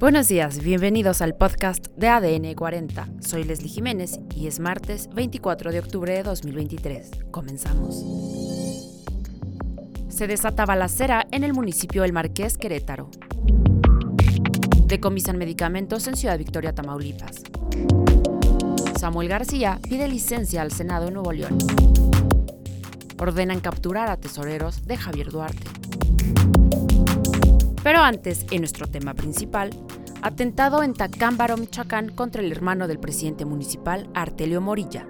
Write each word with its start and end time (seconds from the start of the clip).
Buenos 0.00 0.26
días, 0.26 0.58
bienvenidos 0.58 1.22
al 1.22 1.36
podcast 1.36 1.86
de 1.96 2.08
ADN 2.08 2.54
40. 2.54 3.08
Soy 3.20 3.44
Leslie 3.44 3.68
Jiménez 3.68 4.18
y 4.34 4.48
es 4.48 4.58
martes 4.58 5.08
24 5.14 5.70
de 5.70 5.78
octubre 5.78 6.12
de 6.12 6.22
2023. 6.24 7.10
Comenzamos. 7.30 8.04
Se 10.08 10.26
desata 10.26 10.66
balacera 10.66 11.26
en 11.30 11.44
el 11.44 11.54
municipio 11.54 12.02
del 12.02 12.12
Marqués 12.12 12.58
Querétaro. 12.58 13.08
Decomisan 14.86 15.38
medicamentos 15.38 16.06
en 16.08 16.16
Ciudad 16.16 16.38
Victoria, 16.38 16.74
Tamaulipas. 16.74 17.44
Samuel 18.98 19.28
García 19.28 19.78
pide 19.88 20.08
licencia 20.08 20.62
al 20.62 20.72
Senado 20.72 21.06
en 21.06 21.14
Nuevo 21.14 21.32
León. 21.32 21.56
Ordenan 23.16 23.60
capturar 23.60 24.10
a 24.10 24.16
tesoreros 24.16 24.86
de 24.86 24.96
Javier 24.96 25.30
Duarte. 25.30 26.63
Pero 27.84 28.00
antes, 28.00 28.46
en 28.50 28.62
nuestro 28.62 28.86
tema 28.86 29.12
principal, 29.12 29.68
atentado 30.22 30.82
en 30.82 30.94
Tacámbaro, 30.94 31.58
Michoacán, 31.58 32.08
contra 32.08 32.40
el 32.40 32.50
hermano 32.50 32.88
del 32.88 32.98
presidente 32.98 33.44
municipal, 33.44 34.08
Artelio 34.14 34.62
Morilla. 34.62 35.06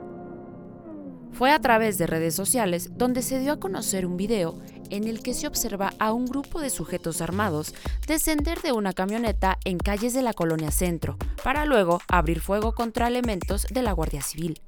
Fue 1.30 1.52
a 1.52 1.60
través 1.60 1.98
de 1.98 2.09
redes 2.09 2.34
sociales 2.34 2.91
donde 2.98 3.23
se 3.23 3.38
dio 3.38 3.52
a 3.52 3.60
conocer 3.60 4.06
un 4.06 4.16
video 4.16 4.59
en 4.91 5.06
el 5.06 5.23
que 5.23 5.34
se 5.34 5.46
observa 5.46 5.92
a 6.01 6.12
un 6.12 6.27
grupo 6.27 6.60
de 6.60 6.68
sujetos 6.68 7.20
armados 7.20 7.74
descender 8.09 8.60
de 8.60 8.73
una 8.73 8.93
camioneta 8.93 9.59
en 9.65 9.79
calles 9.79 10.12
de 10.12 10.23
la 10.23 10.32
colonia 10.32 10.73
Centro, 10.73 11.16
para 11.45 11.66
luego 11.66 12.01
abrir 12.09 12.41
fuego 12.41 12.73
contra 12.73 13.06
elementos 13.06 13.68
de 13.70 13.82
la 13.82 13.93
Guardia 13.93 14.20
Civil. 14.20 14.60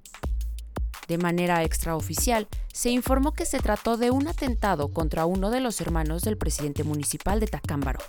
De 1.09 1.19
manera 1.19 1.63
extraoficial, 1.63 2.49
se 2.73 2.91
informó 2.91 3.33
que 3.33 3.47
se 3.47 3.61
trató 3.61 3.97
de 3.97 4.11
un 4.11 4.27
atentado 4.27 4.93
contra 4.93 5.27
uno 5.27 5.51
de 5.51 5.61
los 5.61 5.81
hermanos 5.81 6.23
del 6.23 6.37
presidente 6.37 6.83
municipal 6.83 7.39
de 7.41 7.47
Tacámbaro, 7.47 8.01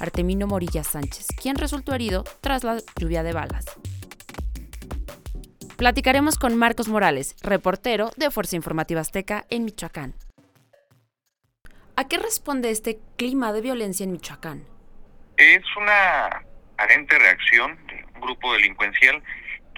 Artemino 0.00 0.46
Morilla 0.46 0.82
Sánchez, 0.82 1.28
quien 1.40 1.56
resultó 1.56 1.94
herido 1.94 2.24
tras 2.40 2.64
la 2.64 2.78
lluvia 2.96 3.22
de 3.22 3.32
balas. 3.32 3.66
Platicaremos 5.76 6.36
con 6.36 6.56
Marcos 6.56 6.88
Morales, 6.88 7.36
reportero 7.40 8.10
de 8.16 8.30
Fuerza 8.30 8.56
Informativa 8.56 9.00
Azteca 9.00 9.46
en 9.48 9.64
Michoacán. 9.64 10.14
¿A 11.96 12.08
qué 12.08 12.18
responde 12.18 12.70
este 12.70 12.98
clima 13.16 13.52
de 13.52 13.60
violencia 13.60 14.04
en 14.04 14.12
Michoacán? 14.12 14.64
Es 15.36 15.62
una 15.76 16.44
aparente 16.74 17.18
reacción 17.18 17.78
de 17.86 18.04
un 18.14 18.20
grupo 18.20 18.52
delincuencial 18.54 19.22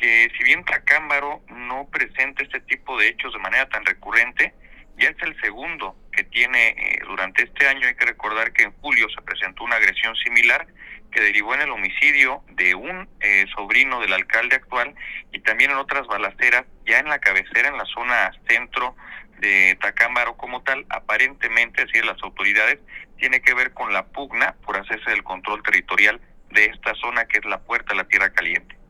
que 0.02 0.28
si 0.36 0.42
bien 0.42 0.64
Tacámbaro 0.64 1.42
no 1.48 1.88
presenta 1.88 2.42
este 2.42 2.58
tipo 2.62 2.98
de 2.98 3.06
hechos 3.06 3.32
de 3.32 3.38
manera 3.38 3.68
tan 3.68 3.86
recurrente, 3.86 4.52
ya 4.98 5.10
es 5.10 5.16
el 5.22 5.40
segundo 5.40 5.96
que 6.10 6.24
tiene 6.24 6.70
eh, 6.70 6.98
durante 7.06 7.44
este 7.44 7.68
año. 7.68 7.86
Hay 7.86 7.94
que 7.94 8.06
recordar 8.06 8.52
que 8.52 8.64
en 8.64 8.72
julio 8.80 9.06
se 9.10 9.22
presentó 9.22 9.62
una 9.62 9.76
agresión 9.76 10.16
similar 10.16 10.66
que 11.12 11.20
derivó 11.20 11.54
en 11.54 11.60
el 11.60 11.70
homicidio 11.70 12.42
de 12.48 12.74
un 12.74 13.08
eh, 13.20 13.46
sobrino 13.54 14.00
del 14.00 14.12
alcalde 14.12 14.56
actual 14.56 14.92
y 15.30 15.38
también 15.38 15.70
en 15.70 15.76
otras 15.76 16.08
balaceras 16.08 16.64
ya 16.84 16.98
en 16.98 17.06
la 17.06 17.20
cabecera, 17.20 17.68
en 17.68 17.76
la 17.76 17.84
zona 17.84 18.32
centro 18.48 18.96
de 19.38 19.78
Tacámbaro 19.80 20.36
como 20.36 20.64
tal, 20.64 20.84
aparentemente, 20.88 21.82
así 21.82 22.04
las 22.04 22.20
autoridades, 22.24 22.80
tiene 23.18 23.40
que 23.40 23.54
ver 23.54 23.72
con 23.72 23.92
la 23.92 24.06
pugna 24.08 24.56
por 24.66 24.76
hacerse 24.76 25.10
del 25.10 25.22
control 25.22 25.62
territorial 25.62 26.20
de 26.50 26.64
esta 26.66 26.92
zona 26.96 27.26
que 27.26 27.38
es 27.38 27.44
la 27.44 27.60
puerta 27.60 27.92
a 27.92 27.96
la 27.96 28.04
tierra 28.08 28.32
caliente. 28.32 28.81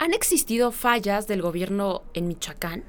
¿Han 0.00 0.14
existido 0.14 0.72
fallas 0.72 1.26
del 1.26 1.42
gobierno 1.42 2.04
en 2.14 2.26
Michoacán? 2.26 2.82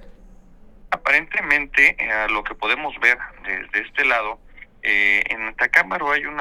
Aparentemente, 0.92 1.98
eh, 2.00 2.28
lo 2.30 2.42
que 2.42 2.56
podemos 2.56 2.98
ver 3.02 3.18
desde 3.44 3.86
este 3.86 4.06
lado, 4.06 4.40
eh, 4.82 5.22
en 5.28 5.54
Tacámbaro 5.58 6.10
hay 6.10 6.26
un 6.26 6.38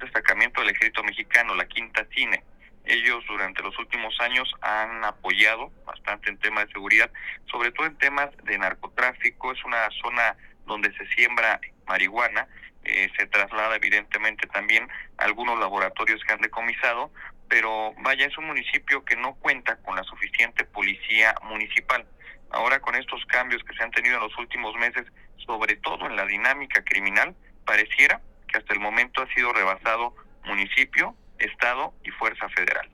destacamiento 0.00 0.62
del 0.62 0.70
ejército 0.70 1.04
mexicano, 1.04 1.54
la 1.54 1.66
Quinta 1.66 2.06
Cine. 2.14 2.42
Ellos 2.86 3.22
durante 3.28 3.62
los 3.62 3.78
últimos 3.78 4.18
años 4.20 4.50
han 4.62 5.04
apoyado 5.04 5.70
bastante 5.84 6.30
en 6.30 6.38
temas 6.38 6.66
de 6.66 6.72
seguridad, 6.72 7.10
sobre 7.50 7.70
todo 7.72 7.86
en 7.86 7.98
temas 7.98 8.30
de 8.44 8.56
narcotráfico. 8.56 9.52
Es 9.52 9.62
una 9.66 9.86
zona 10.00 10.34
donde 10.64 10.96
se 10.96 11.06
siembra 11.08 11.60
marihuana, 11.86 12.48
eh, 12.86 13.10
se 13.18 13.26
traslada 13.26 13.76
evidentemente 13.76 14.46
también 14.46 14.88
a 15.18 15.24
algunos 15.24 15.58
laboratorios 15.58 16.22
que 16.24 16.32
han 16.32 16.40
decomisado, 16.40 17.10
pero 17.48 17.92
vaya, 17.98 18.26
es 18.26 18.38
un 18.38 18.46
municipio 18.46 19.04
que 19.04 19.16
no 19.16 19.34
cuenta 19.34 19.76
con 19.78 19.96
la 19.96 20.04
suficiente 20.04 20.64
policía 20.64 21.34
municipal. 21.42 22.06
Ahora 22.50 22.80
con 22.80 22.94
estos 22.94 23.24
cambios 23.26 23.62
que 23.64 23.74
se 23.74 23.82
han 23.82 23.90
tenido 23.90 24.16
en 24.16 24.22
los 24.22 24.38
últimos 24.38 24.74
meses, 24.76 25.04
sobre 25.44 25.76
todo 25.76 26.06
en 26.06 26.16
la 26.16 26.26
dinámica 26.26 26.82
criminal, 26.84 27.34
pareciera 27.64 28.20
que 28.48 28.58
hasta 28.58 28.72
el 28.72 28.80
momento 28.80 29.20
ha 29.20 29.34
sido 29.34 29.52
rebasado 29.52 30.14
municipio, 30.44 31.16
Estado 31.38 31.92
y 32.04 32.10
Fuerza 32.10 32.48
Federal. 32.50 32.88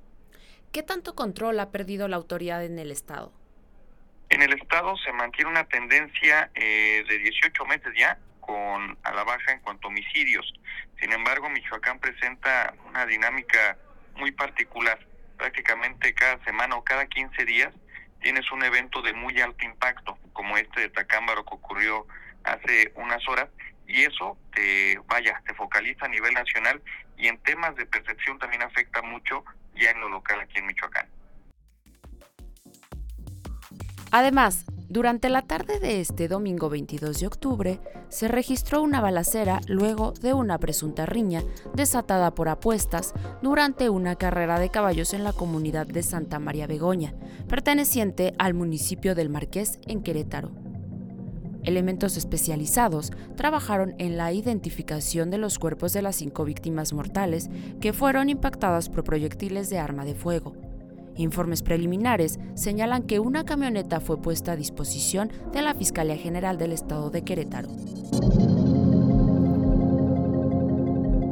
¿Qué 0.72 0.82
tanto 0.82 1.14
control 1.14 1.60
ha 1.60 1.70
perdido 1.70 2.08
la 2.08 2.16
autoridad 2.16 2.64
en 2.64 2.78
el 2.78 2.90
Estado? 2.90 3.30
En 4.30 4.40
el 4.40 4.54
Estado 4.54 4.96
se 4.96 5.12
mantiene 5.12 5.50
una 5.50 5.64
tendencia 5.64 6.50
eh, 6.54 7.04
de 7.06 7.18
18 7.18 7.66
meses 7.66 7.92
ya 7.94 8.18
con 8.42 8.98
a 9.04 9.12
la 9.12 9.24
baja 9.24 9.52
en 9.52 9.60
cuanto 9.60 9.86
a 9.86 9.90
homicidios. 9.90 10.52
Sin 11.00 11.12
embargo, 11.12 11.48
Michoacán 11.48 11.98
presenta 12.00 12.74
una 12.88 13.06
dinámica 13.06 13.78
muy 14.16 14.32
particular. 14.32 14.98
Prácticamente 15.38 16.12
cada 16.12 16.42
semana 16.44 16.76
o 16.76 16.84
cada 16.84 17.06
15 17.06 17.44
días 17.44 17.72
tienes 18.20 18.50
un 18.52 18.62
evento 18.62 19.00
de 19.00 19.12
muy 19.12 19.40
alto 19.40 19.64
impacto, 19.64 20.18
como 20.32 20.56
este 20.56 20.80
de 20.82 20.88
Tacámbaro 20.90 21.44
que 21.44 21.54
ocurrió 21.54 22.06
hace 22.44 22.92
unas 22.96 23.26
horas, 23.28 23.48
y 23.86 24.02
eso 24.02 24.36
te, 24.54 24.98
vaya, 25.06 25.40
te 25.46 25.54
focaliza 25.54 26.06
a 26.06 26.08
nivel 26.08 26.32
nacional 26.34 26.82
y 27.16 27.28
en 27.28 27.38
temas 27.38 27.74
de 27.76 27.86
percepción 27.86 28.38
también 28.38 28.62
afecta 28.62 29.02
mucho 29.02 29.44
ya 29.74 29.90
en 29.90 30.00
lo 30.00 30.08
local 30.08 30.40
aquí 30.40 30.58
en 30.58 30.66
Michoacán. 30.66 31.08
Además, 34.10 34.66
durante 34.92 35.30
la 35.30 35.40
tarde 35.40 35.80
de 35.80 36.00
este 36.02 36.28
domingo 36.28 36.68
22 36.68 37.18
de 37.18 37.26
octubre, 37.26 37.80
se 38.10 38.28
registró 38.28 38.82
una 38.82 39.00
balacera 39.00 39.62
luego 39.66 40.12
de 40.12 40.34
una 40.34 40.58
presunta 40.58 41.06
riña 41.06 41.42
desatada 41.74 42.34
por 42.34 42.50
apuestas 42.50 43.14
durante 43.40 43.88
una 43.88 44.16
carrera 44.16 44.60
de 44.60 44.68
caballos 44.68 45.14
en 45.14 45.24
la 45.24 45.32
comunidad 45.32 45.86
de 45.86 46.02
Santa 46.02 46.38
María 46.38 46.66
Begoña, 46.66 47.14
perteneciente 47.48 48.34
al 48.38 48.52
municipio 48.52 49.14
del 49.14 49.30
Marqués 49.30 49.78
en 49.86 50.02
Querétaro. 50.02 50.50
Elementos 51.62 52.18
especializados 52.18 53.12
trabajaron 53.34 53.94
en 53.96 54.18
la 54.18 54.34
identificación 54.34 55.30
de 55.30 55.38
los 55.38 55.58
cuerpos 55.58 55.94
de 55.94 56.02
las 56.02 56.16
cinco 56.16 56.44
víctimas 56.44 56.92
mortales 56.92 57.48
que 57.80 57.94
fueron 57.94 58.28
impactadas 58.28 58.90
por 58.90 59.04
proyectiles 59.04 59.70
de 59.70 59.78
arma 59.78 60.04
de 60.04 60.14
fuego. 60.14 60.54
Informes 61.16 61.62
preliminares 61.62 62.38
señalan 62.54 63.02
que 63.02 63.20
una 63.20 63.44
camioneta 63.44 64.00
fue 64.00 64.20
puesta 64.20 64.52
a 64.52 64.56
disposición 64.56 65.30
de 65.52 65.62
la 65.62 65.74
Fiscalía 65.74 66.16
General 66.16 66.58
del 66.58 66.72
Estado 66.72 67.10
de 67.10 67.22
Querétaro. 67.22 67.68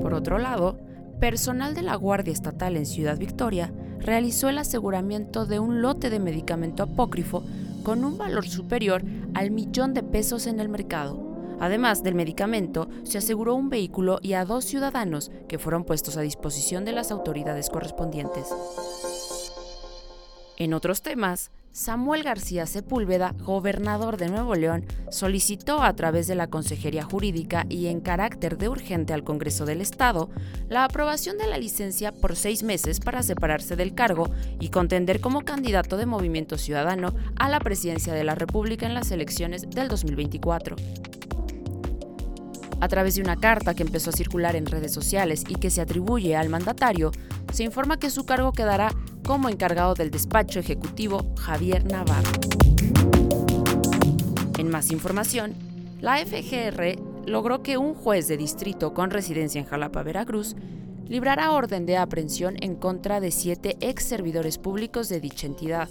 Por 0.03 0.15
otro 0.15 0.39
lado, 0.39 0.79
personal 1.19 1.75
de 1.75 1.83
la 1.83 1.95
Guardia 1.95 2.33
Estatal 2.33 2.77
en 2.77 2.87
Ciudad 2.87 3.19
Victoria 3.19 3.73
realizó 4.01 4.49
el 4.49 4.59
aseguramiento 4.59 5.47
de 5.47 5.59
un 5.59 5.83
lote 5.83 6.11
de 6.11 6.19
medicamento 6.19 6.83
apócrifo 6.83 7.43
con 7.83 8.05
un 8.05 8.19
valor 8.19 8.47
superior 8.47 9.03
al 9.35 9.51
millón 9.51 9.95
de 9.95 10.03
pesos 10.03 10.47
en 10.47 10.61
el 10.61 10.69
mercado. 10.69 11.31
Además 11.61 12.03
del 12.03 12.15
medicamento, 12.15 12.89
se 13.03 13.19
aseguró 13.19 13.55
un 13.55 13.69
vehículo 13.69 14.19
y 14.23 14.33
a 14.33 14.47
dos 14.47 14.65
ciudadanos 14.65 15.31
que 15.47 15.59
fueron 15.59 15.85
puestos 15.85 16.17
a 16.17 16.23
disposición 16.23 16.87
de 16.87 16.93
las 16.93 17.11
autoridades 17.11 17.69
correspondientes. 17.69 18.47
En 20.61 20.75
otros 20.75 21.01
temas, 21.01 21.51
Samuel 21.73 22.23
García 22.23 22.67
Sepúlveda, 22.67 23.35
gobernador 23.39 24.19
de 24.19 24.29
Nuevo 24.29 24.55
León, 24.55 24.85
solicitó 25.09 25.83
a 25.83 25.97
través 25.97 26.27
de 26.27 26.35
la 26.35 26.49
Consejería 26.49 27.03
Jurídica 27.03 27.65
y 27.71 27.87
en 27.87 28.03
carácter 28.03 28.59
de 28.59 28.69
urgente 28.69 29.15
al 29.15 29.25
Congreso 29.25 29.65
del 29.65 29.81
Estado 29.81 30.29
la 30.69 30.85
aprobación 30.85 31.39
de 31.39 31.47
la 31.47 31.57
licencia 31.57 32.13
por 32.13 32.37
seis 32.37 32.63
meses 32.63 33.01
para 33.01 33.23
separarse 33.23 33.75
del 33.75 33.95
cargo 33.95 34.29
y 34.61 34.69
contender 34.69 35.23
como 35.23 35.47
candidato 35.47 35.97
de 35.97 36.05
Movimiento 36.05 36.59
Ciudadano 36.59 37.15
a 37.37 37.49
la 37.49 37.61
presidencia 37.61 38.13
de 38.13 38.25
la 38.25 38.35
República 38.35 38.85
en 38.85 38.93
las 38.93 39.11
elecciones 39.13 39.71
del 39.71 39.89
2024. 39.89 40.77
A 42.83 42.89
través 42.89 43.15
de 43.15 43.23
una 43.23 43.37
carta 43.37 43.75
que 43.75 43.83
empezó 43.83 44.11
a 44.11 44.15
circular 44.15 44.57
en 44.57 44.67
redes 44.67 44.93
sociales 44.93 45.43
y 45.49 45.55
que 45.55 45.71
se 45.71 45.81
atribuye 45.81 46.37
al 46.37 46.51
mandatario, 46.51 47.13
se 47.51 47.65
informa 47.65 47.99
que 47.99 48.11
su 48.11 48.25
cargo 48.25 48.53
quedará 48.53 48.91
como 49.25 49.49
encargado 49.49 49.95
del 49.95 50.11
despacho 50.11 50.59
ejecutivo 50.59 51.33
Javier 51.39 51.85
Navarro. 51.85 52.33
En 54.59 54.71
más 54.71 54.91
información, 54.91 55.55
la 56.01 56.19
FGR 56.19 56.99
logró 57.27 57.63
que 57.63 57.79
un 57.79 57.95
juez 57.95 58.29
de 58.29 58.37
distrito 58.37 58.95
con 58.95 59.11
residencia 59.11 59.61
en 59.61 59.67
Jalapa, 59.67 60.03
Veracruz, 60.03 60.57
librara 61.09 61.53
orden 61.53 61.87
de 61.87 61.97
aprehensión 61.97 62.57
en 62.61 62.77
contra 62.77 63.21
de 63.21 63.31
siete 63.31 63.77
ex 63.81 64.05
servidores 64.05 64.59
públicos 64.59 65.09
de 65.09 65.21
dicha 65.21 65.47
entidad. 65.47 65.89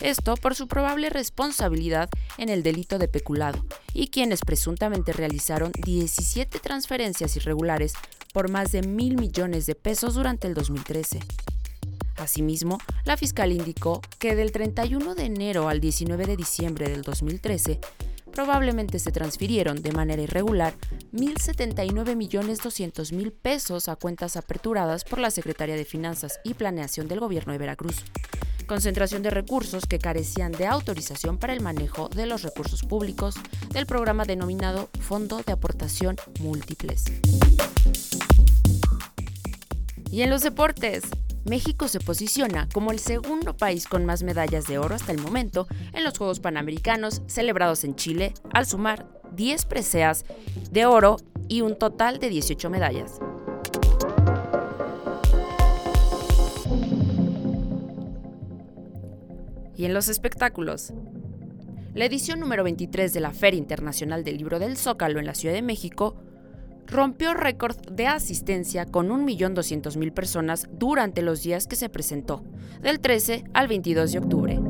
Esto 0.00 0.34
por 0.36 0.54
su 0.54 0.68
probable 0.68 1.10
responsabilidad 1.10 2.08
en 2.38 2.48
el 2.48 2.62
delito 2.62 2.98
de 2.98 3.08
peculado 3.08 3.64
y 3.92 4.08
quienes 4.08 4.40
presuntamente 4.40 5.12
realizaron 5.12 5.72
17 5.84 6.58
transferencias 6.58 7.36
irregulares 7.36 7.94
por 8.32 8.50
más 8.50 8.72
de 8.72 8.82
mil 8.82 9.16
millones 9.16 9.66
de 9.66 9.74
pesos 9.74 10.14
durante 10.14 10.46
el 10.46 10.54
2013. 10.54 11.20
Asimismo, 12.16 12.78
la 13.04 13.16
fiscal 13.16 13.52
indicó 13.52 14.02
que 14.18 14.34
del 14.34 14.50
31 14.52 15.14
de 15.14 15.24
enero 15.24 15.68
al 15.68 15.80
19 15.80 16.26
de 16.26 16.36
diciembre 16.36 16.88
del 16.88 17.02
2013, 17.02 17.78
probablemente 18.32 18.98
se 18.98 19.12
transfirieron 19.12 19.82
de 19.82 19.92
manera 19.92 20.20
irregular 20.20 20.74
1.079.200.000 21.12 23.32
pesos 23.32 23.88
a 23.88 23.96
cuentas 23.96 24.36
aperturadas 24.36 25.04
por 25.04 25.20
la 25.20 25.30
Secretaría 25.30 25.74
de 25.74 25.86
Finanzas 25.86 26.38
y 26.44 26.52
Planeación 26.54 27.08
del 27.08 27.20
Gobierno 27.20 27.52
de 27.52 27.58
Veracruz. 27.58 28.04
Concentración 28.66 29.22
de 29.22 29.30
recursos 29.30 29.86
que 29.86 29.98
carecían 29.98 30.52
de 30.52 30.66
autorización 30.66 31.38
para 31.38 31.54
el 31.54 31.62
manejo 31.62 32.08
de 32.08 32.26
los 32.26 32.42
recursos 32.42 32.82
públicos 32.82 33.36
del 33.72 33.86
programa 33.86 34.24
denominado 34.24 34.90
Fondo 35.00 35.40
de 35.46 35.52
Aportación 35.52 36.16
Múltiples. 36.40 37.04
Y 40.10 40.22
en 40.22 40.30
los 40.30 40.42
deportes, 40.42 41.04
México 41.48 41.86
se 41.86 42.00
posiciona 42.00 42.68
como 42.74 42.90
el 42.90 42.98
segundo 42.98 43.56
país 43.56 43.86
con 43.86 44.04
más 44.04 44.24
medallas 44.24 44.66
de 44.66 44.78
oro 44.78 44.96
hasta 44.96 45.12
el 45.12 45.18
momento 45.18 45.68
en 45.92 46.02
los 46.02 46.18
Juegos 46.18 46.40
Panamericanos 46.40 47.22
celebrados 47.28 47.84
en 47.84 47.94
Chile, 47.94 48.34
al 48.52 48.66
sumar 48.66 49.06
10 49.32 49.64
preseas 49.66 50.24
de 50.72 50.86
oro 50.86 51.18
y 51.48 51.60
un 51.60 51.78
total 51.78 52.18
de 52.18 52.30
18 52.30 52.68
medallas. 52.68 53.20
Y 59.76 59.84
en 59.84 59.94
los 59.94 60.08
espectáculos, 60.08 60.92
la 61.94 62.06
edición 62.06 62.40
número 62.40 62.64
23 62.64 63.12
de 63.12 63.20
la 63.20 63.30
Feria 63.30 63.58
Internacional 63.58 64.24
del 64.24 64.38
Libro 64.38 64.58
del 64.58 64.76
Zócalo 64.76 65.20
en 65.20 65.26
la 65.26 65.34
Ciudad 65.34 65.54
de 65.54 65.62
México 65.62 66.16
rompió 66.86 67.34
récord 67.34 67.76
de 67.90 68.06
asistencia 68.06 68.86
con 68.86 69.08
1.200.000 69.08 70.12
personas 70.12 70.68
durante 70.72 71.22
los 71.22 71.42
días 71.42 71.66
que 71.66 71.76
se 71.76 71.88
presentó, 71.88 72.44
del 72.80 73.00
13 73.00 73.44
al 73.54 73.68
22 73.68 74.12
de 74.12 74.18
octubre. 74.18 74.60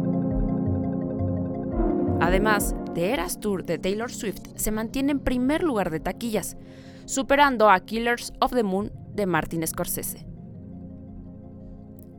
Además, 2.20 2.74
The 2.94 3.12
Eras 3.12 3.40
Tour 3.40 3.64
de 3.64 3.78
Taylor 3.78 4.10
Swift 4.10 4.40
se 4.56 4.70
mantiene 4.70 5.12
en 5.12 5.20
primer 5.20 5.62
lugar 5.62 5.90
de 5.90 6.00
taquillas, 6.00 6.56
superando 7.04 7.70
a 7.70 7.80
Killers 7.80 8.32
of 8.40 8.52
the 8.52 8.62
Moon 8.62 8.90
de 9.14 9.26
Martin 9.26 9.66
Scorsese. 9.66 10.26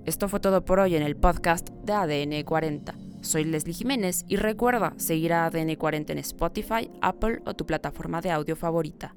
Esto 0.05 0.29
fue 0.29 0.39
todo 0.39 0.63
por 0.63 0.79
hoy 0.79 0.95
en 0.95 1.03
el 1.03 1.17
podcast 1.17 1.69
de 1.83 1.94
ADN 1.94 2.44
40. 2.44 2.95
Soy 3.21 3.44
Leslie 3.44 3.73
Jiménez 3.73 4.23
y 4.27 4.38
recuerda 4.38 4.94
seguir 4.97 5.33
a 5.33 5.45
ADN 5.45 5.75
40 5.75 6.13
en 6.13 6.19
Spotify, 6.19 6.89
Apple 7.01 7.41
o 7.45 7.55
tu 7.55 7.65
plataforma 7.65 8.21
de 8.21 8.31
audio 8.31 8.55
favorita. 8.55 9.15